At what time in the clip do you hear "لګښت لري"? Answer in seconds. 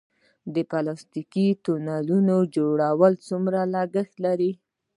3.73-4.51